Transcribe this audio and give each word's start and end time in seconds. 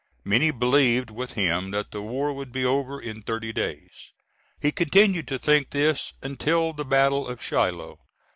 Many 0.23 0.49
believed 0.49 1.11
with 1.11 1.33
him 1.33 1.69
that 1.69 1.91
the 1.91 2.01
war 2.01 2.33
would 2.33 2.51
be 2.51 2.65
over 2.65 2.99
in 2.99 3.21
thirty 3.21 3.53
days. 3.53 4.11
He 4.59 4.71
continued 4.71 5.27
to 5.27 5.37
think 5.37 5.69
this 5.69 6.11
until 6.23 6.73
the 6.73 6.85
battle 6.85 7.27
of 7.27 7.39
Shiloh. 7.39 7.99